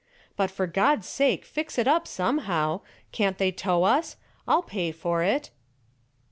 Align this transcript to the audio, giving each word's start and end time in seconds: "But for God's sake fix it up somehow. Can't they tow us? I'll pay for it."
"But 0.35 0.49
for 0.49 0.65
God's 0.65 1.07
sake 1.07 1.45
fix 1.45 1.77
it 1.77 1.87
up 1.87 2.07
somehow. 2.07 2.81
Can't 3.11 3.37
they 3.37 3.51
tow 3.51 3.83
us? 3.83 4.15
I'll 4.47 4.63
pay 4.63 4.91
for 4.91 5.21
it." 5.21 5.51